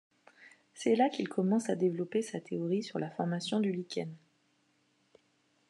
[0.73, 4.11] C’est là qu’il commence à développer sa théorie sur la formation du lichen.